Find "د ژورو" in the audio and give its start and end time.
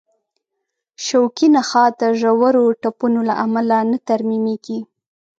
1.99-2.63